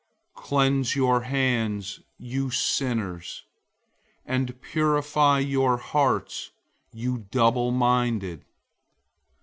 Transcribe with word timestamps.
Cleanse 0.33 0.95
your 0.95 1.21
hands, 1.25 1.99
you 2.17 2.49
sinners; 2.49 3.43
and 4.25 4.59
purify 4.59 5.37
your 5.37 5.77
hearts, 5.77 6.49
you 6.91 7.27
double 7.29 7.69
minded. 7.69 8.43